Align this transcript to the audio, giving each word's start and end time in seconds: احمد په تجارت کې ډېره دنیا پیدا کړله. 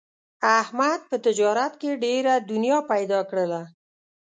احمد 0.59 0.99
په 1.09 1.15
تجارت 1.25 1.73
کې 1.81 1.99
ډېره 2.05 2.33
دنیا 2.51 2.77
پیدا 2.91 3.19
کړله. 3.29 3.61